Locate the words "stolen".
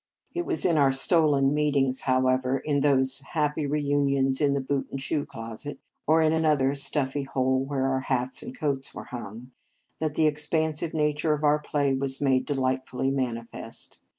0.91-1.53